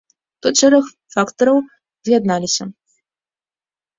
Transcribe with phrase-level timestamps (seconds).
[0.45, 1.57] Тут шэраг фактараў
[2.09, 2.63] з'ядналіся.